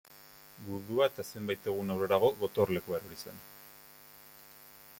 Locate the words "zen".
3.27-3.45